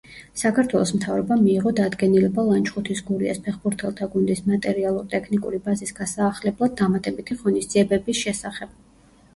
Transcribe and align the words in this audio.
საქართველოს 0.41 0.91
მთავრობამ 0.93 1.43
მიიღო 1.47 1.73
დადგენილება 1.79 2.45
ლანჩხუთის 2.47 3.03
გურიას 3.11 3.43
ფეხბურთელთა 3.49 4.09
გუნდის 4.15 4.43
მატერიალურ-ტექნიკური 4.53 5.61
ბაზის 5.69 5.95
გასაახლებლად 6.03 6.77
დამატებითი 6.83 7.41
ღონისძიებების 7.45 8.27
შესახებ. 8.27 8.77